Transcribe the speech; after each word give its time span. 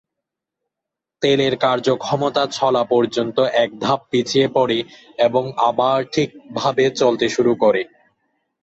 তেলের 1.21 1.53
কার্যক্ষমতা 1.57 2.43
চলা 2.51 2.83
পর্যন্ত 2.83 3.37
এক 3.63 3.69
ধাপ 3.79 3.99
পিছিয়ে 4.11 4.47
পড়ে 4.47 4.79
এবং 5.19 5.43
আবার 5.69 5.97
ঠিকভাবে 6.13 6.85
চলতে 7.01 7.25
শুরু 7.29 7.53
করে। 7.63 7.81